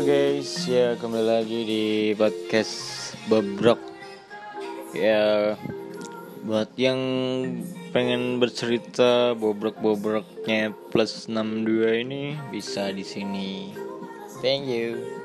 [0.00, 1.84] guys, ya kembali lagi di
[2.16, 3.76] podcast Bobrok.
[4.96, 5.52] Ya
[6.40, 6.96] buat yang
[7.92, 13.76] pengen bercerita bobrok-bobroknya plus 62 ini bisa di sini.
[14.40, 15.19] Thank you.